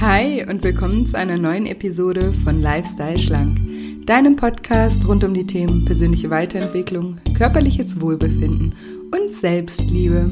[0.00, 3.58] Hi und willkommen zu einer neuen Episode von Lifestyle Schlank,
[4.04, 8.74] deinem Podcast rund um die Themen persönliche Weiterentwicklung, körperliches Wohlbefinden
[9.12, 10.30] und Selbstliebe.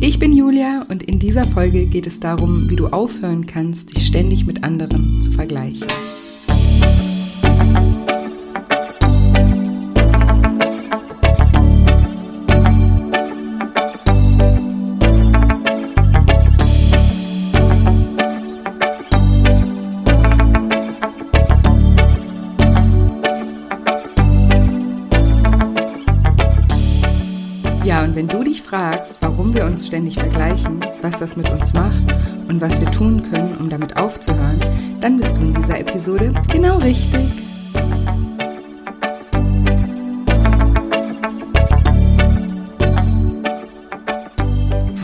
[0.00, 4.06] Ich bin Julia und in dieser Folge geht es darum, wie du aufhören kannst, dich
[4.06, 5.88] ständig mit anderen zu vergleichen.
[28.74, 32.02] Fragst, warum wir uns ständig vergleichen, was das mit uns macht
[32.48, 34.60] und was wir tun können, um damit aufzuhören,
[35.00, 37.20] dann bist du in dieser Episode genau richtig.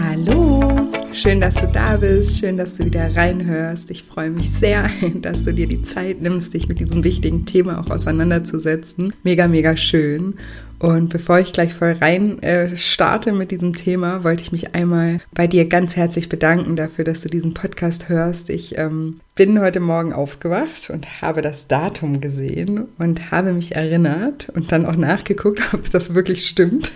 [0.02, 3.88] Hallo, Schön, dass du da bist, schön, dass du wieder reinhörst.
[3.92, 4.90] Ich freue mich sehr,
[5.22, 9.12] dass du dir die Zeit nimmst, dich mit diesem wichtigen Thema auch auseinanderzusetzen.
[9.22, 10.34] Mega, mega schön.
[10.80, 15.20] Und bevor ich gleich voll rein äh, starte mit diesem Thema, wollte ich mich einmal
[15.34, 18.48] bei dir ganz herzlich bedanken dafür, dass du diesen Podcast hörst.
[18.48, 24.48] Ich ähm, bin heute Morgen aufgewacht und habe das Datum gesehen und habe mich erinnert
[24.54, 26.92] und dann auch nachgeguckt, ob das wirklich stimmt.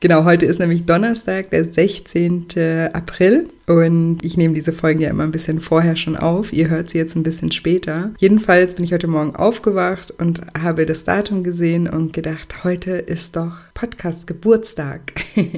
[0.00, 2.46] Genau, heute ist nämlich Donnerstag, der 16.
[2.92, 3.48] April.
[3.66, 6.52] Und ich nehme diese Folgen ja immer ein bisschen vorher schon auf.
[6.52, 8.12] Ihr hört sie jetzt ein bisschen später.
[8.18, 13.34] Jedenfalls bin ich heute Morgen aufgewacht und habe das Datum gesehen und gedacht, heute ist
[13.34, 15.12] doch Podcast Geburtstag.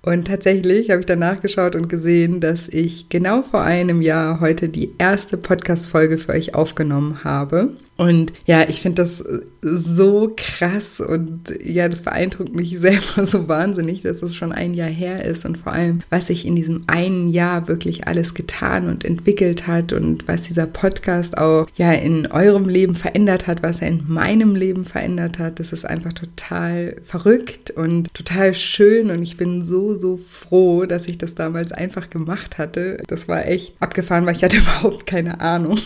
[0.00, 4.68] Und tatsächlich habe ich dann nachgeschaut und gesehen, dass ich genau vor einem Jahr heute
[4.68, 7.76] die erste Podcast-Folge für euch aufgenommen habe.
[7.98, 9.24] Und ja, ich finde das
[9.60, 14.88] so krass und ja, das beeindruckt mich selber so wahnsinnig, dass es schon ein Jahr
[14.88, 19.04] her ist und vor allem, was sich in diesem einen Jahr wirklich alles getan und
[19.04, 23.88] entwickelt hat und was dieser Podcast auch ja in eurem Leben verändert hat, was er
[23.88, 25.58] in meinem Leben verändert hat.
[25.58, 31.06] Das ist einfach total verrückt und total schön und ich bin so, so froh, dass
[31.06, 33.02] ich das damals einfach gemacht hatte.
[33.08, 35.80] Das war echt abgefahren, weil ich hatte überhaupt keine Ahnung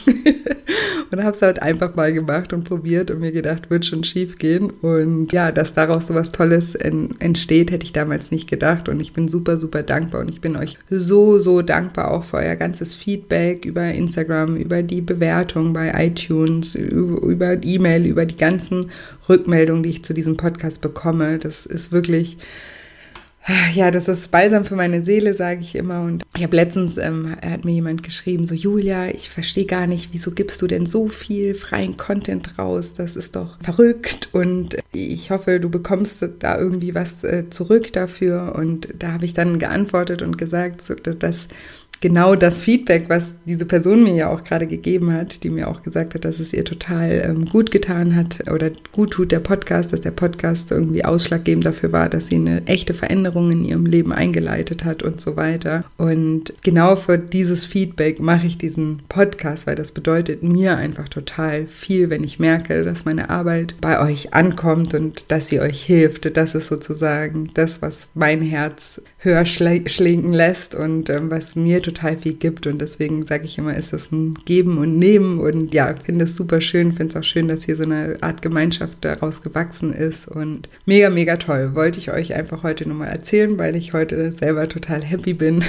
[1.10, 4.02] und habe es halt einfach mal mal gemacht und probiert und mir gedacht, wird schon
[4.02, 4.70] schief gehen.
[4.70, 8.88] Und ja, dass daraus so was Tolles entsteht, hätte ich damals nicht gedacht.
[8.88, 10.22] Und ich bin super, super dankbar.
[10.22, 14.82] Und ich bin euch so, so dankbar auch für euer ganzes Feedback über Instagram, über
[14.82, 18.86] die Bewertung bei iTunes, über, über E-Mail, über die ganzen
[19.28, 21.38] Rückmeldungen, die ich zu diesem Podcast bekomme.
[21.38, 22.36] Das ist wirklich
[23.74, 26.02] ja, das ist balsam für meine Seele, sage ich immer.
[26.02, 30.10] Und ich habe letztens, ähm, hat mir jemand geschrieben, so Julia, ich verstehe gar nicht,
[30.12, 32.94] wieso gibst du denn so viel freien Content raus?
[32.94, 34.28] Das ist doch verrückt.
[34.32, 38.54] Und ich hoffe, du bekommst da irgendwie was äh, zurück dafür.
[38.56, 41.48] Und da habe ich dann geantwortet und gesagt, so, dass
[42.02, 45.82] genau das Feedback, was diese Person mir ja auch gerade gegeben hat, die mir auch
[45.82, 49.92] gesagt hat, dass es ihr total ähm, gut getan hat oder gut tut der Podcast,
[49.92, 54.12] dass der Podcast irgendwie ausschlaggebend dafür war, dass sie eine echte Veränderung in ihrem Leben
[54.12, 55.84] eingeleitet hat und so weiter.
[55.96, 61.66] Und genau für dieses Feedback mache ich diesen Podcast, weil das bedeutet mir einfach total
[61.66, 66.36] viel, wenn ich merke, dass meine Arbeit bei euch ankommt und dass sie euch hilft.
[66.36, 71.91] Das ist sozusagen das, was mein Herz höher schlägen lässt und ähm, was mir total
[71.98, 72.66] viel gibt.
[72.66, 75.38] Und deswegen sage ich immer, ist das ein Geben und Nehmen.
[75.38, 76.92] Und ja, finde es super schön.
[76.92, 80.28] Finde es auch schön, dass hier so eine Art Gemeinschaft daraus gewachsen ist.
[80.28, 81.74] Und mega, mega toll.
[81.74, 85.64] Wollte ich euch einfach heute nochmal erzählen, weil ich heute selber total happy bin.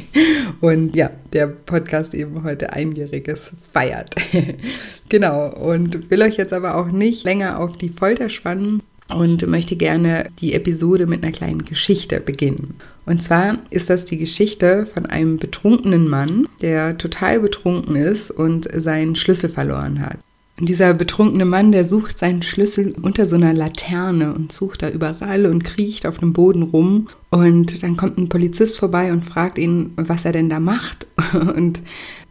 [0.60, 4.14] und ja, der Podcast eben heute einjähriges feiert.
[5.08, 5.52] genau.
[5.52, 8.82] Und will euch jetzt aber auch nicht länger auf die Folter spannen
[9.14, 12.74] und möchte gerne die Episode mit einer kleinen Geschichte beginnen.
[13.04, 18.68] Und zwar ist das die Geschichte von einem betrunkenen Mann, der total betrunken ist und
[18.72, 20.18] seinen Schlüssel verloren hat.
[20.60, 24.90] Und dieser betrunkene Mann, der sucht seinen Schlüssel unter so einer Laterne und sucht da
[24.90, 27.08] überall und kriecht auf dem Boden rum.
[27.30, 31.06] Und dann kommt ein Polizist vorbei und fragt ihn, was er denn da macht.
[31.56, 31.80] Und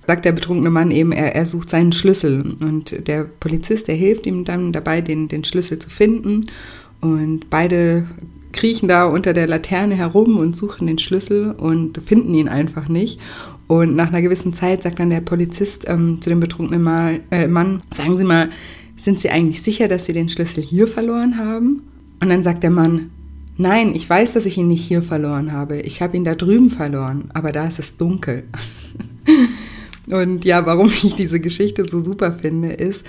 [0.07, 2.55] sagt der betrunkene Mann eben, er, er sucht seinen Schlüssel.
[2.59, 6.45] Und der Polizist, der hilft ihm dann dabei, den, den Schlüssel zu finden.
[7.01, 8.07] Und beide
[8.51, 13.19] kriechen da unter der Laterne herum und suchen den Schlüssel und finden ihn einfach nicht.
[13.67, 17.47] Und nach einer gewissen Zeit sagt dann der Polizist ähm, zu dem betrunkenen Mal, äh,
[17.47, 18.49] Mann, sagen Sie mal,
[18.97, 21.83] sind Sie eigentlich sicher, dass Sie den Schlüssel hier verloren haben?
[22.21, 23.09] Und dann sagt der Mann,
[23.57, 25.79] nein, ich weiß, dass ich ihn nicht hier verloren habe.
[25.81, 28.43] Ich habe ihn da drüben verloren, aber da ist es dunkel.
[30.11, 33.05] Und ja, warum ich diese Geschichte so super finde, ist,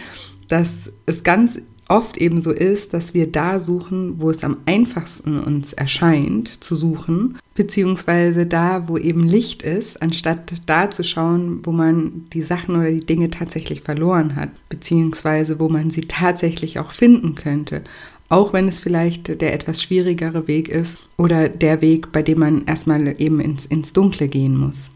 [0.49, 5.40] dass es ganz oft eben so ist, dass wir da suchen, wo es am einfachsten
[5.40, 11.73] uns erscheint zu suchen, beziehungsweise da, wo eben Licht ist, anstatt da zu schauen, wo
[11.73, 16.93] man die Sachen oder die Dinge tatsächlich verloren hat, beziehungsweise wo man sie tatsächlich auch
[16.93, 17.82] finden könnte.
[18.29, 22.64] Auch wenn es vielleicht der etwas schwierigere Weg ist oder der Weg, bei dem man
[22.64, 24.90] erstmal eben ins, ins Dunkle gehen muss.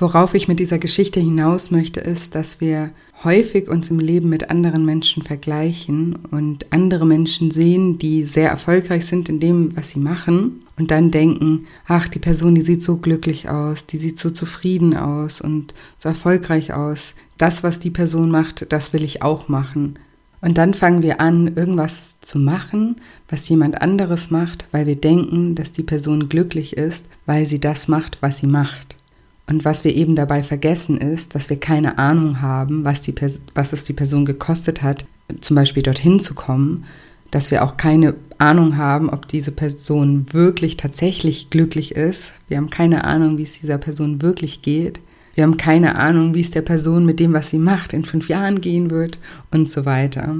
[0.00, 2.90] Worauf ich mit dieser Geschichte hinaus möchte, ist, dass wir
[3.24, 9.06] häufig uns im Leben mit anderen Menschen vergleichen und andere Menschen sehen, die sehr erfolgreich
[9.06, 12.98] sind in dem, was sie machen und dann denken, ach, die Person, die sieht so
[12.98, 17.14] glücklich aus, die sieht so zufrieden aus und so erfolgreich aus.
[17.36, 19.98] Das, was die Person macht, das will ich auch machen.
[20.40, 25.56] Und dann fangen wir an, irgendwas zu machen, was jemand anderes macht, weil wir denken,
[25.56, 28.97] dass die Person glücklich ist, weil sie das macht, was sie macht.
[29.48, 33.14] Und was wir eben dabei vergessen ist, dass wir keine Ahnung haben, was, die,
[33.54, 35.06] was es die Person gekostet hat,
[35.40, 36.84] zum Beispiel dorthin zu kommen,
[37.30, 42.34] dass wir auch keine Ahnung haben, ob diese Person wirklich tatsächlich glücklich ist.
[42.48, 45.00] Wir haben keine Ahnung, wie es dieser Person wirklich geht.
[45.34, 48.28] Wir haben keine Ahnung, wie es der Person mit dem, was sie macht, in fünf
[48.28, 49.18] Jahren gehen wird
[49.50, 50.36] und so weiter.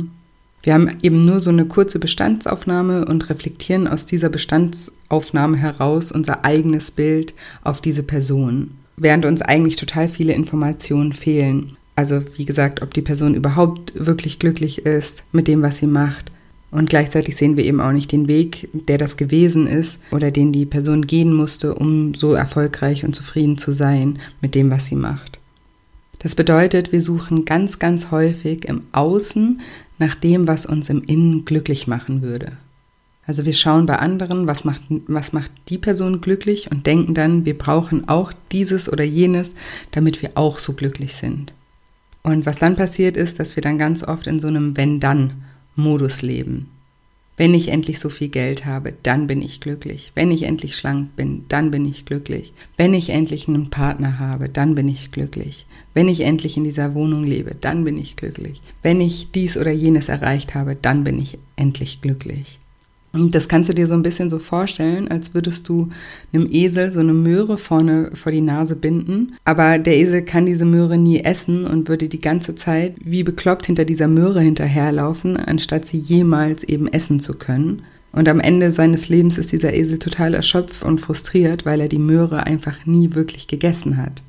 [0.63, 6.45] Wir haben eben nur so eine kurze Bestandsaufnahme und reflektieren aus dieser Bestandsaufnahme heraus unser
[6.45, 7.33] eigenes Bild
[7.63, 11.77] auf diese Person während uns eigentlich total viele Informationen fehlen.
[11.97, 16.31] Also wie gesagt, ob die Person überhaupt wirklich glücklich ist mit dem, was sie macht.
[16.71, 20.53] Und gleichzeitig sehen wir eben auch nicht den Weg, der das gewesen ist oder den
[20.53, 24.97] die Person gehen musste, um so erfolgreich und zufrieden zu sein mit dem, was sie
[24.97, 25.39] macht.
[26.19, 29.61] Das bedeutet, wir suchen ganz, ganz häufig im Außen
[29.99, 32.53] nach dem, was uns im Innen glücklich machen würde.
[33.29, 37.45] Also wir schauen bei anderen, was macht, was macht die Person glücklich und denken dann,
[37.45, 39.53] wir brauchen auch dieses oder jenes,
[39.91, 41.53] damit wir auch so glücklich sind.
[42.23, 46.71] Und was dann passiert ist, dass wir dann ganz oft in so einem Wenn-Dann-Modus leben.
[47.37, 50.11] Wenn ich endlich so viel Geld habe, dann bin ich glücklich.
[50.15, 52.55] Wenn ich endlich schlank bin, dann bin ich glücklich.
[52.79, 55.67] Wenn ich endlich einen Partner habe, dann bin ich glücklich.
[55.93, 58.63] Wenn ich endlich in dieser Wohnung lebe, dann bin ich glücklich.
[58.83, 62.59] Wenn ich dies oder jenes erreicht habe, dann bin ich endlich glücklich.
[63.13, 65.89] Und das kannst du dir so ein bisschen so vorstellen, als würdest du
[66.33, 69.35] einem Esel so eine Möhre vorne vor die Nase binden.
[69.45, 73.67] Aber der Esel kann diese Möhre nie essen und würde die ganze Zeit wie bekloppt
[73.67, 77.83] hinter dieser Möhre hinterherlaufen, anstatt sie jemals eben essen zu können.
[78.13, 81.99] Und am Ende seines Lebens ist dieser Esel total erschöpft und frustriert, weil er die
[81.99, 84.23] Möhre einfach nie wirklich gegessen hat.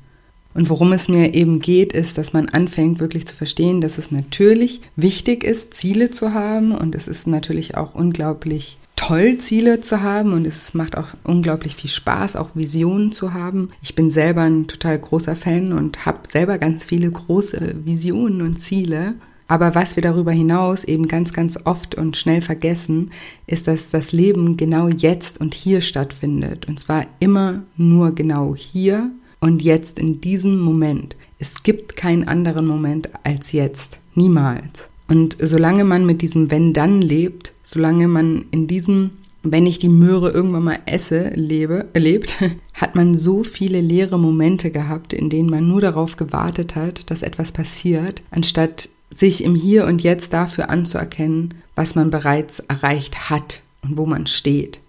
[0.52, 4.10] Und worum es mir eben geht, ist, dass man anfängt wirklich zu verstehen, dass es
[4.10, 10.02] natürlich wichtig ist, Ziele zu haben und es ist natürlich auch unglaublich toll, Ziele zu
[10.02, 13.70] haben und es macht auch unglaublich viel Spaß, auch Visionen zu haben.
[13.80, 18.60] Ich bin selber ein total großer Fan und habe selber ganz viele große Visionen und
[18.60, 19.14] Ziele.
[19.48, 23.10] Aber was wir darüber hinaus eben ganz, ganz oft und schnell vergessen,
[23.46, 26.68] ist, dass das Leben genau jetzt und hier stattfindet.
[26.68, 29.10] Und zwar immer nur genau hier
[29.40, 31.16] und jetzt in diesem Moment.
[31.38, 33.98] Es gibt keinen anderen Moment als jetzt.
[34.14, 34.90] Niemals.
[35.08, 39.10] Und solange man mit diesem Wenn-Dann lebt, solange man in diesem
[39.42, 42.38] wenn ich die Möhre irgendwann mal esse, lebe, lebt,
[42.74, 47.22] hat man so viele leere Momente gehabt, in denen man nur darauf gewartet hat, dass
[47.22, 53.62] etwas passiert, anstatt sich im Hier und Jetzt dafür anzuerkennen, was man bereits erreicht hat
[53.82, 54.80] und wo man steht.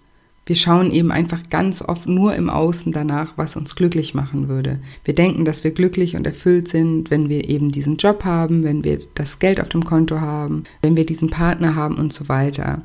[0.52, 4.80] Wir schauen eben einfach ganz oft nur im Außen danach, was uns glücklich machen würde.
[5.02, 8.84] Wir denken, dass wir glücklich und erfüllt sind, wenn wir eben diesen Job haben, wenn
[8.84, 12.82] wir das Geld auf dem Konto haben, wenn wir diesen Partner haben und so weiter.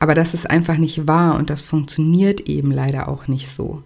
[0.00, 3.84] Aber das ist einfach nicht wahr und das funktioniert eben leider auch nicht so.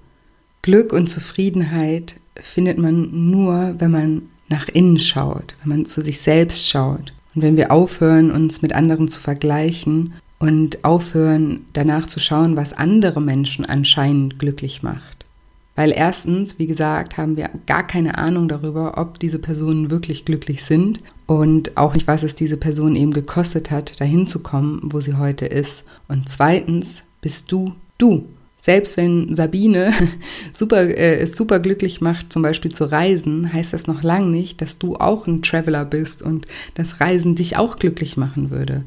[0.62, 6.22] Glück und Zufriedenheit findet man nur, wenn man nach innen schaut, wenn man zu sich
[6.22, 12.20] selbst schaut und wenn wir aufhören, uns mit anderen zu vergleichen und aufhören, danach zu
[12.20, 15.26] schauen, was andere Menschen anscheinend glücklich macht.
[15.74, 20.64] Weil erstens, wie gesagt, haben wir gar keine Ahnung darüber, ob diese Personen wirklich glücklich
[20.64, 25.00] sind und auch nicht, was es diese Person eben gekostet hat, dahin zu kommen, wo
[25.00, 25.84] sie heute ist.
[26.08, 28.24] Und zweitens bist du du.
[28.60, 29.92] Selbst wenn Sabine
[30.52, 34.60] super, äh, es super glücklich macht, zum Beispiel zu reisen, heißt das noch lange nicht,
[34.60, 38.82] dass du auch ein Traveler bist und das Reisen dich auch glücklich machen würde.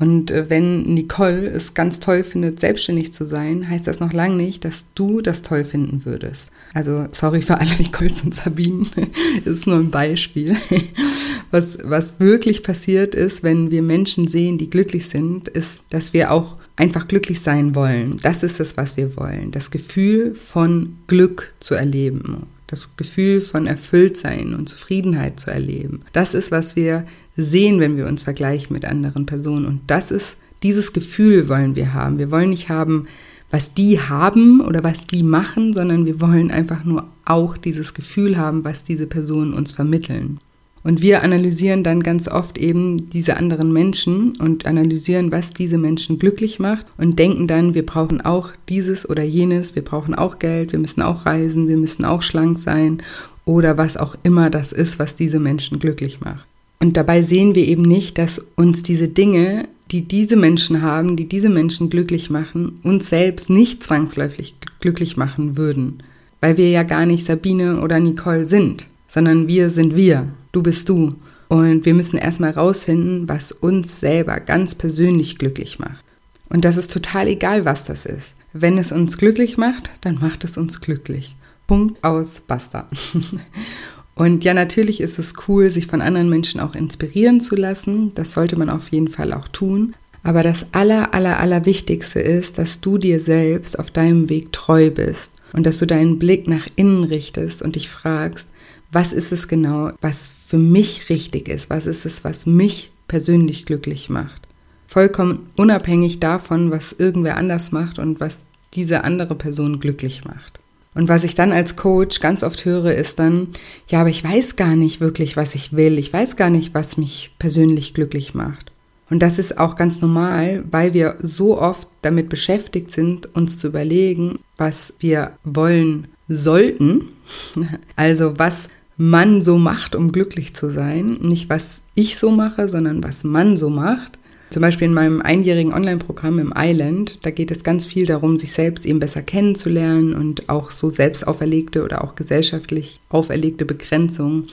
[0.00, 4.36] Und äh, wenn Nicole es ganz toll findet, selbstständig zu sein, heißt das noch lange
[4.36, 6.50] nicht, dass du das toll finden würdest.
[6.72, 8.88] Also sorry für alle Nicoles und Sabinen,
[9.44, 10.56] ist nur ein Beispiel.
[11.52, 16.30] Was, was wirklich passiert ist, wenn wir Menschen sehen, die glücklich sind, ist, dass wir
[16.30, 18.18] auch einfach glücklich sein wollen.
[18.22, 19.50] Das ist es, was wir wollen.
[19.50, 26.02] Das Gefühl von Glück zu erleben das Gefühl von Erfülltsein und Zufriedenheit zu erleben.
[26.12, 27.04] Das ist, was wir
[27.36, 29.66] sehen, wenn wir uns vergleichen mit anderen Personen.
[29.66, 32.18] Und das ist, dieses Gefühl wollen wir haben.
[32.18, 33.06] Wir wollen nicht haben,
[33.50, 38.36] was die haben oder was die machen, sondern wir wollen einfach nur auch dieses Gefühl
[38.36, 40.38] haben, was diese Personen uns vermitteln.
[40.82, 46.18] Und wir analysieren dann ganz oft eben diese anderen Menschen und analysieren, was diese Menschen
[46.18, 50.72] glücklich macht und denken dann, wir brauchen auch dieses oder jenes, wir brauchen auch Geld,
[50.72, 53.02] wir müssen auch reisen, wir müssen auch schlank sein
[53.44, 56.46] oder was auch immer das ist, was diese Menschen glücklich macht.
[56.80, 61.28] Und dabei sehen wir eben nicht, dass uns diese Dinge, die diese Menschen haben, die
[61.28, 66.02] diese Menschen glücklich machen, uns selbst nicht zwangsläufig glücklich machen würden,
[66.40, 70.88] weil wir ja gar nicht Sabine oder Nicole sind, sondern wir sind wir du bist
[70.88, 71.14] du.
[71.48, 76.04] Und wir müssen erstmal rausfinden, was uns selber ganz persönlich glücklich macht.
[76.48, 78.34] Und das ist total egal, was das ist.
[78.52, 81.36] Wenn es uns glücklich macht, dann macht es uns glücklich.
[81.66, 82.88] Punkt aus, basta.
[84.14, 88.12] Und ja, natürlich ist es cool, sich von anderen Menschen auch inspirieren zu lassen.
[88.14, 89.94] Das sollte man auf jeden Fall auch tun.
[90.22, 94.90] Aber das aller, aller, aller Wichtigste ist, dass du dir selbst auf deinem Weg treu
[94.90, 98.48] bist und dass du deinen Blick nach innen richtest und dich fragst,
[98.92, 103.66] was ist es genau, was für mich richtig ist, was ist es, was mich persönlich
[103.66, 104.42] glücklich macht.
[104.86, 110.59] Vollkommen unabhängig davon, was irgendwer anders macht und was diese andere Person glücklich macht.
[110.94, 113.48] Und was ich dann als Coach ganz oft höre, ist dann,
[113.88, 115.98] ja, aber ich weiß gar nicht wirklich, was ich will.
[115.98, 118.72] Ich weiß gar nicht, was mich persönlich glücklich macht.
[119.08, 123.68] Und das ist auch ganz normal, weil wir so oft damit beschäftigt sind, uns zu
[123.68, 127.08] überlegen, was wir wollen sollten.
[127.94, 131.18] Also was man so macht, um glücklich zu sein.
[131.20, 134.18] Nicht, was ich so mache, sondern was man so macht.
[134.50, 138.50] Zum Beispiel in meinem einjährigen Online-Programm im Island, da geht es ganz viel darum, sich
[138.50, 144.48] selbst eben besser kennenzulernen und auch so selbst auferlegte oder auch gesellschaftlich auferlegte Begrenzungen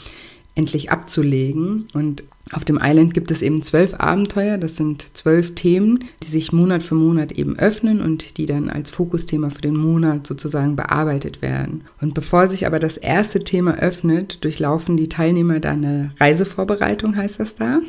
[0.53, 1.87] endlich abzulegen.
[1.93, 2.23] Und
[2.53, 6.83] auf dem Island gibt es eben zwölf Abenteuer, das sind zwölf Themen, die sich Monat
[6.83, 11.83] für Monat eben öffnen und die dann als Fokusthema für den Monat sozusagen bearbeitet werden.
[12.01, 17.39] Und bevor sich aber das erste Thema öffnet, durchlaufen die Teilnehmer da eine Reisevorbereitung, heißt
[17.39, 17.81] das da.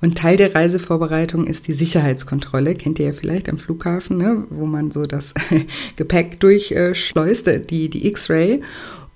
[0.00, 4.44] Und Teil der Reisevorbereitung ist die Sicherheitskontrolle, kennt ihr ja vielleicht am Flughafen, ne?
[4.48, 5.34] wo man so das
[5.96, 8.62] Gepäck durchschleust, die, die X-Ray.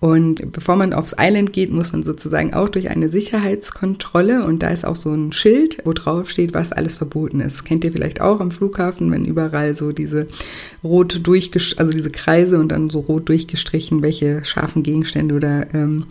[0.00, 4.68] Und bevor man aufs Island geht, muss man sozusagen auch durch eine Sicherheitskontrolle und da
[4.68, 7.64] ist auch so ein Schild, wo drauf steht, was alles verboten ist.
[7.64, 10.26] Kennt ihr vielleicht auch am Flughafen, wenn überall so diese
[10.82, 16.04] rot durchgestrichen, also diese Kreise und dann so rot durchgestrichen, welche scharfen Gegenstände oder ähm,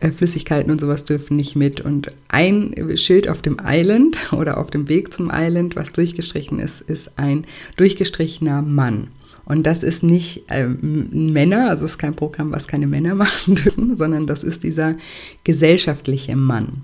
[0.00, 1.80] äh, Flüssigkeiten und sowas dürfen nicht mit.
[1.80, 6.80] Und ein Schild auf dem Island oder auf dem Weg zum Island, was durchgestrichen ist,
[6.80, 9.08] ist ein durchgestrichener Mann.
[9.46, 13.54] Und das ist nicht ähm, Männer, also es ist kein Programm, was keine Männer machen
[13.54, 14.96] dürfen, sondern das ist dieser
[15.44, 16.82] gesellschaftliche Mann.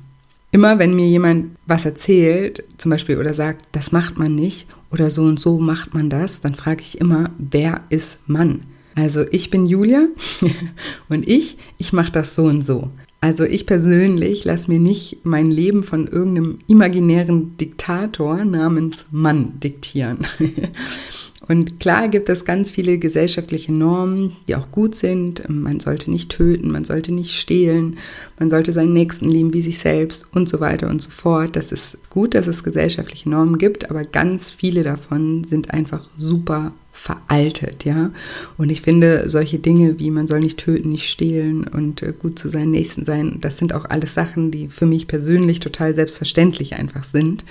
[0.52, 5.10] Immer wenn mir jemand was erzählt, zum Beispiel oder sagt, das macht man nicht oder
[5.10, 8.62] so und so macht man das, dann frage ich immer, wer ist Mann?
[8.94, 10.06] Also ich bin Julia
[11.08, 12.90] und ich, ich mache das so und so.
[13.20, 20.26] Also ich persönlich lasse mir nicht mein Leben von irgendeinem imaginären Diktator namens Mann diktieren.
[21.48, 25.42] Und klar gibt es ganz viele gesellschaftliche Normen, die auch gut sind.
[25.48, 27.96] Man sollte nicht töten, man sollte nicht stehlen,
[28.38, 31.56] man sollte seinen Nächsten lieben wie sich selbst und so weiter und so fort.
[31.56, 36.72] Das ist gut, dass es gesellschaftliche Normen gibt, aber ganz viele davon sind einfach super
[36.92, 38.12] veraltet, ja.
[38.58, 42.38] Und ich finde, solche Dinge wie man soll nicht töten, nicht stehlen und äh, gut
[42.38, 46.74] zu seinen Nächsten sein, das sind auch alles Sachen, die für mich persönlich total selbstverständlich
[46.74, 47.44] einfach sind.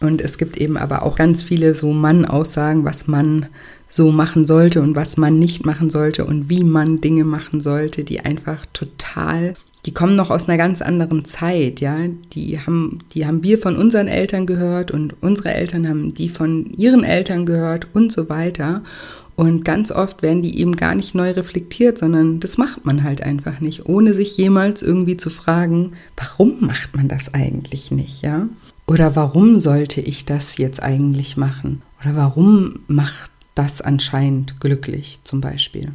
[0.00, 3.46] Und es gibt eben aber auch ganz viele so Mann-Aussagen, was man
[3.88, 8.04] so machen sollte und was man nicht machen sollte und wie man Dinge machen sollte,
[8.04, 9.54] die einfach total,
[9.86, 11.96] die kommen noch aus einer ganz anderen Zeit, ja.
[12.32, 16.72] Die haben, die haben wir von unseren Eltern gehört und unsere Eltern haben die von
[16.76, 18.82] ihren Eltern gehört und so weiter.
[19.36, 23.22] Und ganz oft werden die eben gar nicht neu reflektiert, sondern das macht man halt
[23.22, 28.48] einfach nicht, ohne sich jemals irgendwie zu fragen, warum macht man das eigentlich nicht, ja?
[28.86, 31.82] Oder warum sollte ich das jetzt eigentlich machen?
[32.02, 35.92] Oder warum macht das anscheinend glücklich zum Beispiel?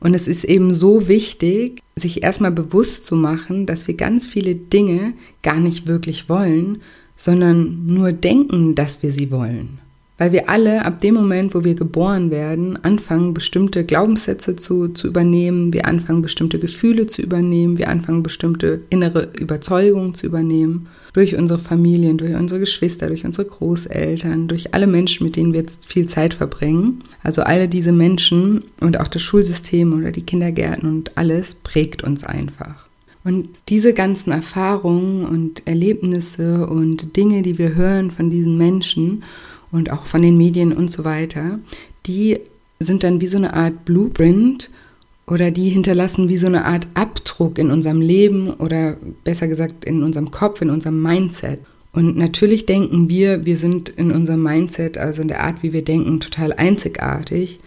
[0.00, 4.56] Und es ist eben so wichtig, sich erstmal bewusst zu machen, dass wir ganz viele
[4.56, 6.82] Dinge gar nicht wirklich wollen,
[7.16, 9.78] sondern nur denken, dass wir sie wollen.
[10.22, 15.08] Weil wir alle ab dem Moment, wo wir geboren werden, anfangen, bestimmte Glaubenssätze zu, zu
[15.08, 20.86] übernehmen, wir anfangen, bestimmte Gefühle zu übernehmen, wir anfangen, bestimmte innere Überzeugungen zu übernehmen.
[21.12, 25.62] Durch unsere Familien, durch unsere Geschwister, durch unsere Großeltern, durch alle Menschen, mit denen wir
[25.62, 27.02] jetzt viel Zeit verbringen.
[27.24, 32.22] Also alle diese Menschen und auch das Schulsystem oder die Kindergärten und alles prägt uns
[32.22, 32.86] einfach.
[33.24, 39.24] Und diese ganzen Erfahrungen und Erlebnisse und Dinge, die wir hören von diesen Menschen
[39.72, 41.58] und auch von den Medien und so weiter,
[42.06, 42.38] die
[42.78, 44.70] sind dann wie so eine Art Blueprint
[45.26, 50.02] oder die hinterlassen wie so eine Art Abdruck in unserem Leben oder besser gesagt in
[50.02, 51.60] unserem Kopf, in unserem Mindset.
[51.92, 55.84] Und natürlich denken wir, wir sind in unserem Mindset, also in der Art, wie wir
[55.84, 57.60] denken, total einzigartig.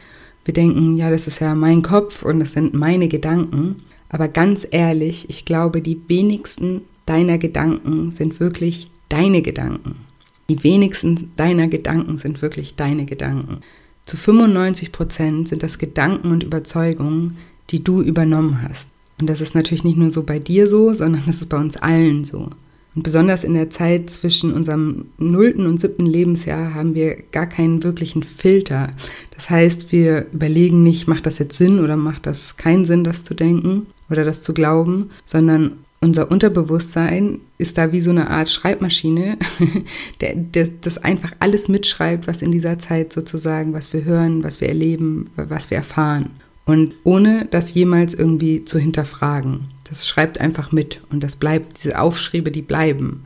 [0.43, 3.77] Wir denken, ja, das ist ja mein Kopf und das sind meine Gedanken.
[4.09, 10.04] Aber ganz ehrlich, ich glaube, die wenigsten deiner Gedanken sind wirklich deine Gedanken.
[10.49, 13.61] Die wenigsten deiner Gedanken sind wirklich deine Gedanken.
[14.05, 17.37] Zu 95 Prozent sind das Gedanken und Überzeugungen,
[17.71, 18.89] die du übernommen hast.
[19.19, 21.77] Und das ist natürlich nicht nur so bei dir so, sondern das ist bei uns
[21.77, 22.49] allen so.
[22.95, 27.83] Und besonders in der Zeit zwischen unserem nullten und siebten Lebensjahr haben wir gar keinen
[27.83, 28.91] wirklichen Filter.
[29.35, 33.25] Das heißt, wir überlegen nicht, macht das jetzt Sinn oder macht das keinen Sinn, das
[33.25, 35.73] zu denken oder das zu glauben, sondern
[36.05, 39.37] unser Unterbewusstsein ist da wie so eine Art Schreibmaschine,
[40.21, 44.61] der, der, das einfach alles mitschreibt, was in dieser Zeit sozusagen, was wir hören, was
[44.61, 46.29] wir erleben, was wir erfahren.
[46.65, 49.71] Und ohne das jemals irgendwie zu hinterfragen.
[49.89, 53.25] Das schreibt einfach mit und das bleibt, diese Aufschriebe, die bleiben.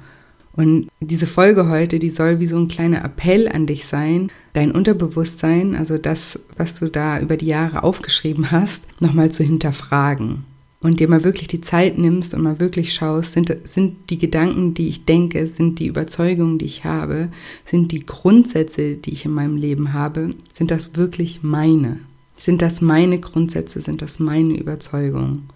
[0.53, 4.71] Und diese Folge heute, die soll wie so ein kleiner Appell an dich sein, dein
[4.71, 10.45] Unterbewusstsein, also das, was du da über die Jahre aufgeschrieben hast, nochmal zu hinterfragen.
[10.81, 14.74] Und dir mal wirklich die Zeit nimmst und mal wirklich schaust, sind, sind die Gedanken,
[14.74, 17.29] die ich denke, sind die Überzeugungen, die ich habe,
[17.65, 22.00] sind die Grundsätze, die ich in meinem Leben habe, sind das wirklich meine?
[22.38, 25.50] Sind das meine Grundsätze, sind das meine Überzeugungen?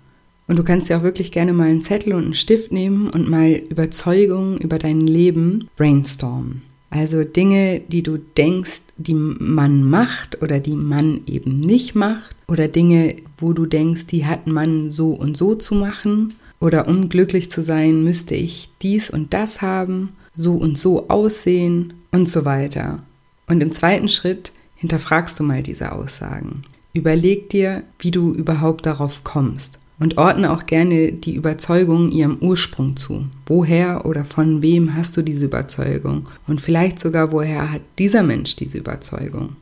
[0.47, 3.29] Und du kannst dir auch wirklich gerne mal einen Zettel und einen Stift nehmen und
[3.29, 6.72] mal Überzeugungen über dein Leben brainstormen.
[6.93, 12.35] Also Dinge, die du denkst, die man macht oder die man eben nicht macht.
[12.47, 16.35] Oder Dinge, wo du denkst, die hat man so und so zu machen.
[16.59, 21.93] Oder um glücklich zu sein, müsste ich dies und das haben, so und so aussehen
[22.11, 23.01] und so weiter.
[23.47, 26.63] Und im zweiten Schritt hinterfragst du mal diese Aussagen.
[26.93, 32.97] Überleg dir, wie du überhaupt darauf kommst und ordne auch gerne die Überzeugung ihrem Ursprung
[32.97, 33.23] zu.
[33.45, 36.27] Woher oder von wem hast du diese Überzeugung?
[36.45, 39.55] Und vielleicht sogar, woher hat dieser Mensch diese Überzeugung?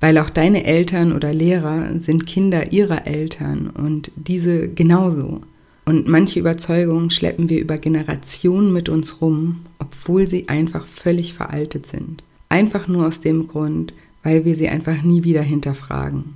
[0.00, 5.42] Weil auch deine Eltern oder Lehrer sind Kinder ihrer Eltern und diese genauso.
[5.84, 11.86] Und manche Überzeugungen schleppen wir über Generationen mit uns rum, obwohl sie einfach völlig veraltet
[11.86, 12.24] sind.
[12.48, 13.94] Einfach nur aus dem Grund,
[14.24, 16.34] weil wir sie einfach nie wieder hinterfragen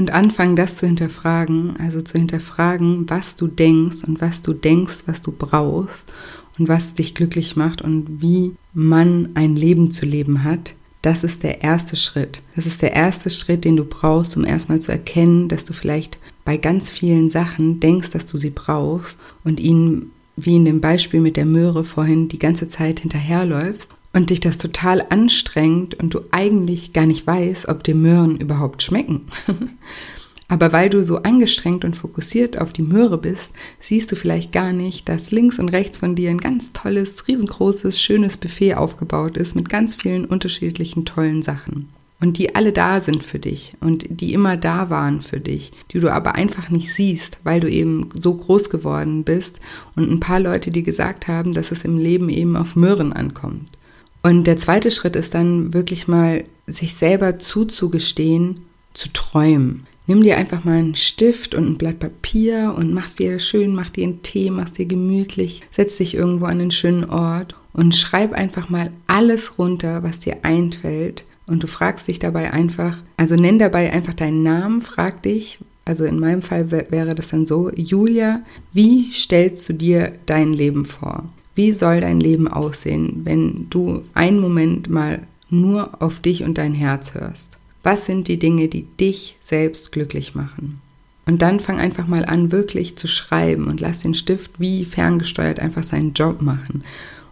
[0.00, 5.02] und anfangen, das zu hinterfragen, also zu hinterfragen, was du denkst und was du denkst,
[5.04, 6.10] was du brauchst
[6.58, 11.42] und was dich glücklich macht und wie man ein Leben zu leben hat, das ist
[11.42, 12.40] der erste Schritt.
[12.56, 16.18] Das ist der erste Schritt, den du brauchst, um erstmal zu erkennen, dass du vielleicht
[16.46, 21.20] bei ganz vielen Sachen denkst, dass du sie brauchst und ihnen, wie in dem Beispiel
[21.20, 26.20] mit der Möhre vorhin, die ganze Zeit hinterherläufst und dich das total anstrengt und du
[26.30, 29.26] eigentlich gar nicht weißt, ob dir Möhren überhaupt schmecken.
[30.48, 34.72] Aber weil du so angestrengt und fokussiert auf die Möhre bist, siehst du vielleicht gar
[34.72, 39.54] nicht, dass links und rechts von dir ein ganz tolles, riesengroßes, schönes Buffet aufgebaut ist
[39.54, 41.88] mit ganz vielen unterschiedlichen tollen Sachen.
[42.18, 46.00] Und die alle da sind für dich und die immer da waren für dich, die
[46.00, 49.60] du aber einfach nicht siehst, weil du eben so groß geworden bist
[49.94, 53.70] und ein paar Leute, die gesagt haben, dass es im Leben eben auf Möhren ankommt.
[54.22, 59.86] Und der zweite Schritt ist dann wirklich mal, sich selber zuzugestehen, zu träumen.
[60.06, 63.90] Nimm dir einfach mal einen Stift und ein Blatt Papier und mach dir schön, mach
[63.90, 68.32] dir einen Tee, mach dir gemütlich, setz dich irgendwo an einen schönen Ort und schreib
[68.32, 71.24] einfach mal alles runter, was dir einfällt.
[71.46, 76.04] Und du fragst dich dabei einfach, also nenn dabei einfach deinen Namen, frag dich, also
[76.04, 81.28] in meinem Fall wäre das dann so, Julia, wie stellst du dir dein Leben vor?
[81.60, 86.72] Wie soll dein Leben aussehen, wenn du einen Moment mal nur auf dich und dein
[86.72, 87.58] Herz hörst?
[87.82, 90.80] Was sind die Dinge, die dich selbst glücklich machen?
[91.26, 95.60] Und dann fang einfach mal an, wirklich zu schreiben und lass den Stift wie ferngesteuert
[95.60, 96.82] einfach seinen Job machen.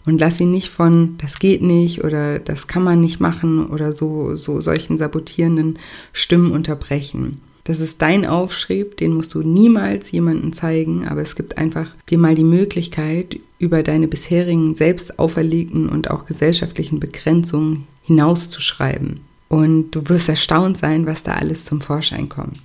[0.04, 3.94] Und lass ihn nicht von, das geht nicht oder das kann man nicht machen oder
[3.94, 5.78] so, so solchen sabotierenden
[6.12, 7.40] Stimmen unterbrechen.
[7.68, 12.16] Das ist dein Aufschrieb, den musst du niemals jemandem zeigen, aber es gibt einfach dir
[12.16, 19.20] mal die Möglichkeit, über deine bisherigen selbst auferlegten und auch gesellschaftlichen Begrenzungen hinauszuschreiben.
[19.50, 22.58] Und du wirst erstaunt sein, was da alles zum Vorschein kommt.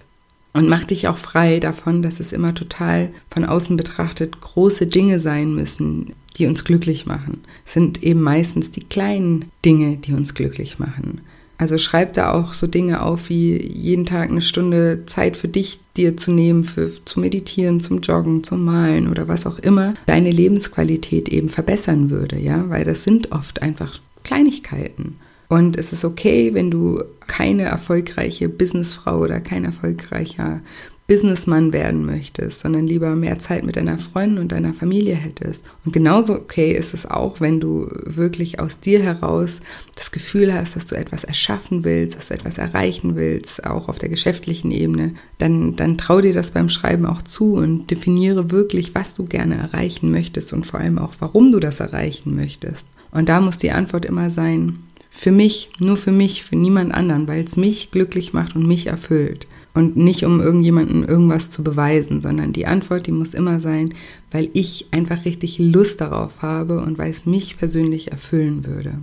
[0.54, 5.20] Und mach dich auch frei davon, dass es immer total von außen betrachtet große Dinge
[5.20, 7.42] sein müssen, die uns glücklich machen.
[7.66, 11.20] Es sind eben meistens die kleinen Dinge, die uns glücklich machen.
[11.64, 15.80] Also schreib da auch so Dinge auf wie jeden Tag eine Stunde Zeit für dich
[15.96, 20.30] dir zu nehmen, für, zu meditieren, zum Joggen, zum Malen oder was auch immer deine
[20.30, 25.20] Lebensqualität eben verbessern würde, ja, weil das sind oft einfach Kleinigkeiten.
[25.48, 30.60] Und es ist okay, wenn du keine erfolgreiche Businessfrau oder kein erfolgreicher
[31.06, 35.64] Businessmann werden möchtest, sondern lieber mehr Zeit mit deiner Freundin und deiner Familie hättest.
[35.84, 39.60] Und genauso okay ist es auch, wenn du wirklich aus dir heraus
[39.96, 44.00] das Gefühl hast, dass du etwas erschaffen willst, dass du etwas erreichen willst, auch auf
[44.00, 48.96] der geschäftlichen Ebene, dann, dann trau dir das beim Schreiben auch zu und definiere wirklich,
[48.96, 52.88] was du gerne erreichen möchtest und vor allem auch, warum du das erreichen möchtest.
[53.12, 57.28] Und da muss die Antwort immer sein, für mich, nur für mich, für niemand anderen,
[57.28, 59.48] weil es mich glücklich macht und mich erfüllt.
[59.74, 63.94] Und nicht, um irgendjemandem irgendwas zu beweisen, sondern die Antwort, die muss immer sein,
[64.32, 69.00] weil ich einfach richtig Lust darauf habe und weil es mich persönlich erfüllen würde.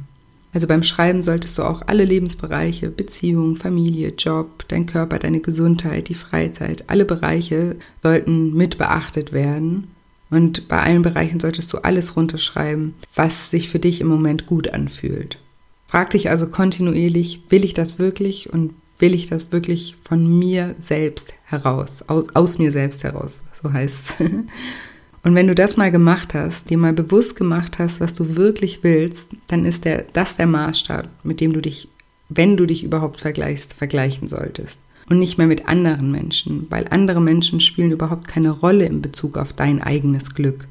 [0.52, 6.08] Also beim Schreiben solltest du auch alle Lebensbereiche, Beziehung, Familie, Job, dein Körper, deine Gesundheit,
[6.08, 9.88] die Freizeit, alle Bereiche sollten mit beachtet werden.
[10.28, 14.72] Und bei allen Bereichen solltest du alles runterschreiben, was sich für dich im Moment gut
[14.72, 15.38] anfühlt.
[15.86, 20.74] Frag dich also kontinuierlich, will ich das wirklich und will ich das wirklich von mir
[20.78, 24.26] selbst heraus, aus, aus mir selbst heraus, so heißt es.
[25.22, 28.82] Und wenn du das mal gemacht hast, dir mal bewusst gemacht hast, was du wirklich
[28.82, 31.88] willst, dann ist der, das der Maßstab, mit dem du dich,
[32.30, 34.78] wenn du dich überhaupt vergleichst, vergleichen solltest.
[35.10, 39.36] Und nicht mehr mit anderen Menschen, weil andere Menschen spielen überhaupt keine Rolle in Bezug
[39.36, 40.68] auf dein eigenes Glück.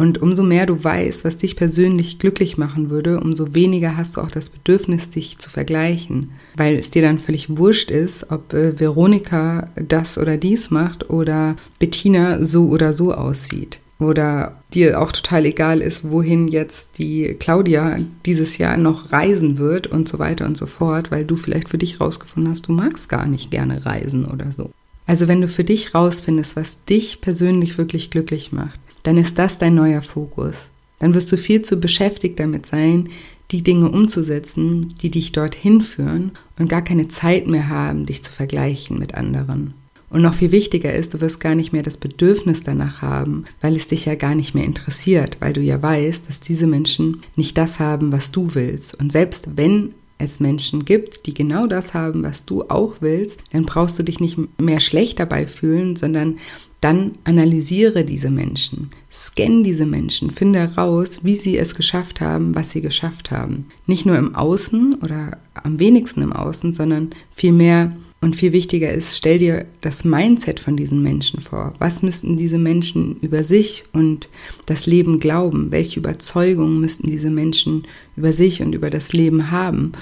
[0.00, 4.22] Und umso mehr du weißt, was dich persönlich glücklich machen würde, umso weniger hast du
[4.22, 8.80] auch das Bedürfnis, dich zu vergleichen, weil es dir dann völlig wurscht ist, ob äh,
[8.80, 13.78] Veronika das oder dies macht oder Bettina so oder so aussieht.
[13.98, 19.86] Oder dir auch total egal ist, wohin jetzt die Claudia dieses Jahr noch reisen wird
[19.86, 23.10] und so weiter und so fort, weil du vielleicht für dich rausgefunden hast, du magst
[23.10, 24.70] gar nicht gerne reisen oder so.
[25.04, 29.58] Also wenn du für dich rausfindest, was dich persönlich wirklich glücklich macht, dann ist das
[29.58, 30.54] dein neuer Fokus.
[30.98, 33.08] Dann wirst du viel zu beschäftigt damit sein,
[33.50, 38.32] die Dinge umzusetzen, die dich dorthin führen und gar keine Zeit mehr haben, dich zu
[38.32, 39.74] vergleichen mit anderen.
[40.10, 43.76] Und noch viel wichtiger ist, du wirst gar nicht mehr das Bedürfnis danach haben, weil
[43.76, 47.56] es dich ja gar nicht mehr interessiert, weil du ja weißt, dass diese Menschen nicht
[47.56, 48.96] das haben, was du willst.
[48.96, 53.64] Und selbst wenn es Menschen gibt, die genau das haben, was du auch willst, dann
[53.64, 56.38] brauchst du dich nicht mehr schlecht dabei fühlen, sondern
[56.80, 62.70] dann analysiere diese Menschen, scanne diese Menschen, finde heraus, wie sie es geschafft haben, was
[62.70, 63.66] sie geschafft haben.
[63.86, 69.16] Nicht nur im Außen oder am wenigsten im Außen, sondern vielmehr und viel wichtiger ist,
[69.16, 71.74] stell dir das Mindset von diesen Menschen vor.
[71.78, 74.28] Was müssten diese Menschen über sich und
[74.66, 75.70] das Leben glauben?
[75.70, 79.92] Welche Überzeugungen müssten diese Menschen über sich und über das Leben haben?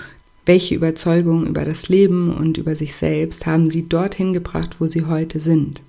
[0.47, 5.05] Welche Überzeugungen über das Leben und über sich selbst haben sie dorthin gebracht, wo sie
[5.05, 5.83] heute sind?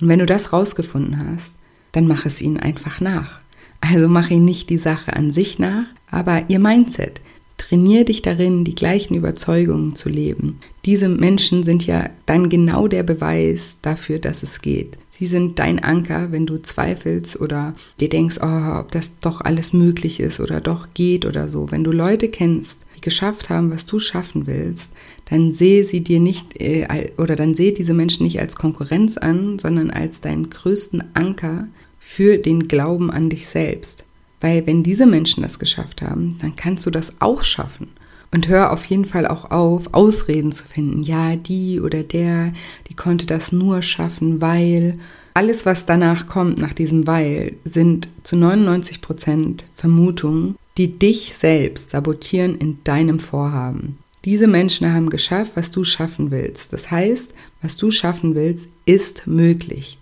[0.00, 1.54] Und wenn du das rausgefunden hast,
[1.92, 3.40] dann mach es ihnen einfach nach.
[3.80, 7.20] Also mach ihnen nicht die Sache an sich nach, aber ihr Mindset.
[7.66, 10.60] Trainier dich darin, die gleichen Überzeugungen zu leben.
[10.84, 14.98] Diese Menschen sind ja dann genau der Beweis dafür, dass es geht.
[15.08, 19.72] Sie sind dein Anker, wenn du zweifelst oder dir denkst, oh, ob das doch alles
[19.72, 21.70] möglich ist oder doch geht oder so.
[21.70, 24.90] Wenn du Leute kennst, die geschafft haben, was du schaffen willst,
[25.30, 29.58] dann sehe sie dir nicht äh, oder dann sehe diese Menschen nicht als Konkurrenz an,
[29.58, 34.04] sondern als deinen größten Anker für den Glauben an dich selbst.
[34.44, 37.88] Weil wenn diese Menschen das geschafft haben, dann kannst du das auch schaffen.
[38.30, 41.02] Und hör auf jeden Fall auch auf, Ausreden zu finden.
[41.02, 42.52] Ja, die oder der,
[42.90, 44.98] die konnte das nur schaffen, weil
[45.32, 51.88] alles, was danach kommt, nach diesem Weil, sind zu 99 Prozent Vermutungen, die dich selbst
[51.88, 53.96] sabotieren in deinem Vorhaben.
[54.26, 56.74] Diese Menschen haben geschafft, was du schaffen willst.
[56.74, 59.96] Das heißt, was du schaffen willst, ist möglich.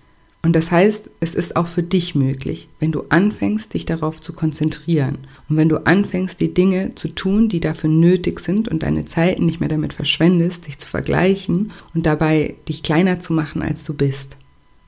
[0.45, 4.33] Und das heißt, es ist auch für dich möglich, wenn du anfängst, dich darauf zu
[4.33, 9.05] konzentrieren und wenn du anfängst, die Dinge zu tun, die dafür nötig sind und deine
[9.05, 13.85] Zeit nicht mehr damit verschwendest, dich zu vergleichen und dabei dich kleiner zu machen, als
[13.85, 14.37] du bist.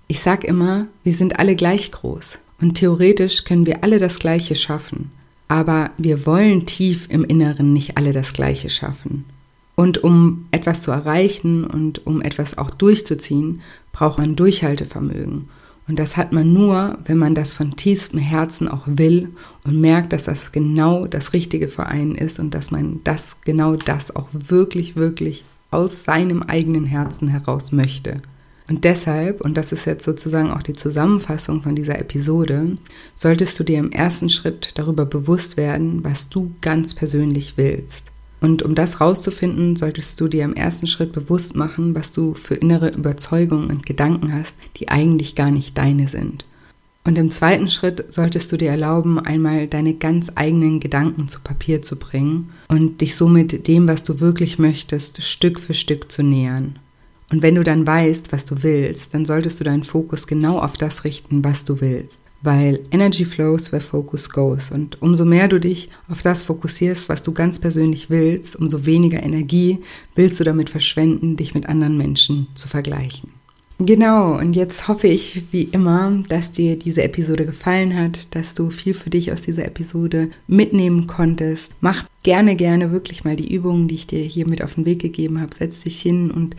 [0.08, 4.56] Ich sag immer, wir sind alle gleich groß und theoretisch können wir alle das Gleiche
[4.56, 5.12] schaffen.
[5.46, 9.24] Aber wir wollen tief im Inneren nicht alle das Gleiche schaffen.
[9.76, 13.60] Und um etwas zu erreichen und um etwas auch durchzuziehen,
[13.94, 15.48] braucht man Durchhaltevermögen.
[15.86, 19.30] Und das hat man nur, wenn man das von tiefstem Herzen auch will
[19.64, 23.76] und merkt, dass das genau das Richtige für einen ist und dass man das genau
[23.76, 28.22] das auch wirklich, wirklich aus seinem eigenen Herzen heraus möchte.
[28.66, 32.78] Und deshalb, und das ist jetzt sozusagen auch die Zusammenfassung von dieser Episode,
[33.14, 38.13] solltest du dir im ersten Schritt darüber bewusst werden, was du ganz persönlich willst.
[38.44, 42.54] Und um das rauszufinden, solltest du dir im ersten Schritt bewusst machen, was du für
[42.54, 46.44] innere Überzeugungen und Gedanken hast, die eigentlich gar nicht deine sind.
[47.04, 51.80] Und im zweiten Schritt solltest du dir erlauben, einmal deine ganz eigenen Gedanken zu Papier
[51.80, 56.78] zu bringen und dich somit dem, was du wirklich möchtest, Stück für Stück zu nähern.
[57.32, 60.76] Und wenn du dann weißt, was du willst, dann solltest du deinen Fokus genau auf
[60.76, 62.20] das richten, was du willst.
[62.44, 64.70] Weil Energy flows where focus goes.
[64.70, 69.22] Und umso mehr du dich auf das fokussierst, was du ganz persönlich willst, umso weniger
[69.22, 69.80] Energie
[70.14, 73.30] willst du damit verschwenden, dich mit anderen Menschen zu vergleichen.
[73.78, 78.70] Genau, und jetzt hoffe ich wie immer, dass dir diese Episode gefallen hat, dass du
[78.70, 81.72] viel für dich aus dieser Episode mitnehmen konntest.
[81.80, 85.00] Mach gerne, gerne wirklich mal die Übungen, die ich dir hier mit auf den Weg
[85.00, 85.54] gegeben habe.
[85.54, 86.56] Setz dich hin und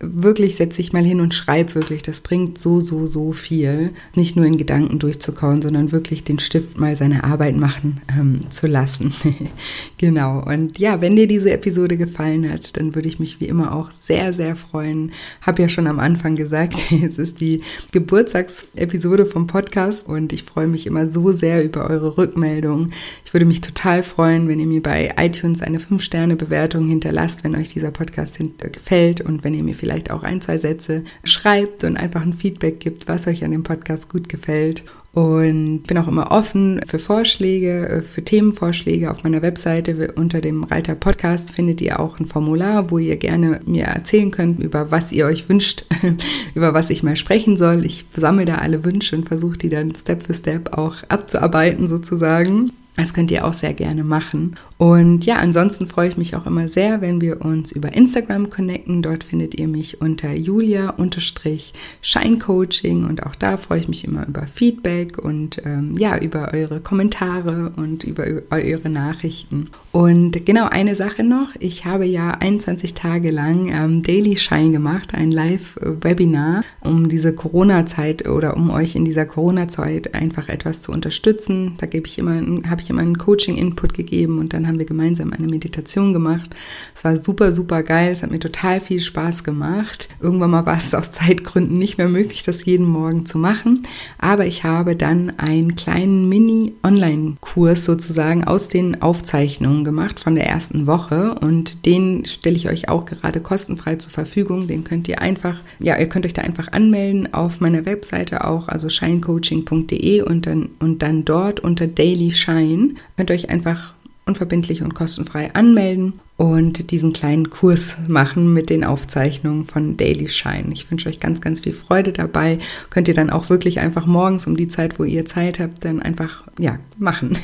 [0.00, 2.02] wirklich setz dich mal hin und schreib wirklich.
[2.02, 3.90] Das bringt so, so, so viel.
[4.14, 8.66] Nicht nur in Gedanken durchzukauen, sondern wirklich den Stift mal seine Arbeit machen ähm, zu
[8.66, 9.12] lassen.
[9.98, 10.42] genau.
[10.44, 13.90] Und ja, wenn dir diese Episode gefallen hat, dann würde ich mich wie immer auch
[13.90, 15.12] sehr, sehr freuen.
[15.42, 16.74] Hab ja schon am Anfang gesagt,
[17.06, 17.60] es ist die
[17.92, 22.94] Geburtstagsepisode vom Podcast und ich freue mich immer so sehr über eure Rückmeldungen.
[23.26, 27.56] Ich würde mich total freuen, wenn ihr mir bei bei iTunes eine 5-Sterne-Bewertung hinterlasst, wenn
[27.56, 31.96] euch dieser Podcast gefällt und wenn ihr mir vielleicht auch ein, zwei Sätze schreibt und
[31.96, 34.84] einfach ein Feedback gibt, was euch an dem Podcast gut gefällt.
[35.12, 39.10] Und bin auch immer offen für Vorschläge, äh, für Themenvorschläge.
[39.10, 43.60] Auf meiner Webseite unter dem Reiter Podcast findet ihr auch ein Formular, wo ihr gerne
[43.66, 45.84] mir erzählen könnt, über was ihr euch wünscht,
[46.54, 47.84] über was ich mal sprechen soll.
[47.84, 52.72] Ich sammle da alle Wünsche und versuche die dann Step für Step auch abzuarbeiten sozusagen.
[52.96, 54.56] Das könnt ihr auch sehr gerne machen.
[54.82, 59.00] Und ja, ansonsten freue ich mich auch immer sehr, wenn wir uns über Instagram connecten.
[59.00, 65.18] Dort findet ihr mich unter julia-scheincoaching und auch da freue ich mich immer über Feedback
[65.18, 69.68] und ähm, ja, über eure Kommentare und über, eure Nachrichten.
[69.92, 75.14] Und genau eine Sache noch, ich habe ja 21 Tage lang ähm, Daily Shine gemacht,
[75.14, 81.74] ein Live-Webinar, um diese Corona-Zeit oder um euch in dieser Corona-Zeit einfach etwas zu unterstützen.
[81.76, 82.34] Da gebe ich immer,
[82.68, 86.50] habe ich immer einen Coaching-Input gegeben und dann haben wir gemeinsam eine Meditation gemacht.
[86.94, 88.10] Es war super, super geil.
[88.10, 90.08] Es hat mir total viel Spaß gemacht.
[90.20, 93.82] Irgendwann mal war es aus Zeitgründen nicht mehr möglich, das jeden Morgen zu machen.
[94.18, 100.86] Aber ich habe dann einen kleinen Mini-Online-Kurs sozusagen aus den Aufzeichnungen gemacht von der ersten
[100.86, 101.34] Woche.
[101.34, 104.68] Und den stelle ich euch auch gerade kostenfrei zur Verfügung.
[104.68, 108.68] Den könnt ihr einfach, ja, ihr könnt euch da einfach anmelden auf meiner Webseite auch,
[108.68, 113.94] also shinecoaching.de und dann, und dann dort unter Daily Shine könnt ihr euch einfach
[114.26, 120.72] unverbindlich und kostenfrei anmelden und diesen kleinen Kurs machen mit den Aufzeichnungen von Daily Shine.
[120.72, 122.58] Ich wünsche euch ganz, ganz viel Freude dabei.
[122.90, 126.00] Könnt ihr dann auch wirklich einfach morgens um die Zeit, wo ihr Zeit habt, dann
[126.00, 127.36] einfach, ja, machen.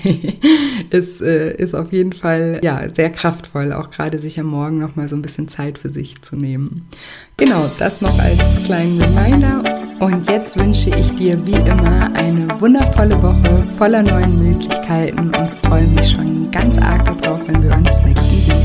[0.90, 5.08] es äh, ist auf jeden Fall, ja, sehr kraftvoll, auch gerade sich am Morgen nochmal
[5.08, 6.88] so ein bisschen Zeit für sich zu nehmen.
[7.36, 9.62] Genau, das noch als kleinen Reminder.
[10.00, 15.86] Und jetzt wünsche ich dir wie immer eine wundervolle Woche voller neuen Möglichkeiten und freue
[15.88, 18.17] mich schon ganz arg darauf, wenn wir uns nächsten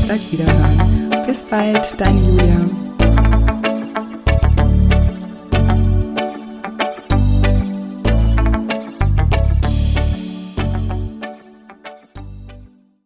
[0.04, 1.08] Dienstag wieder hören.
[1.26, 2.93] Bis bald, deine Julia.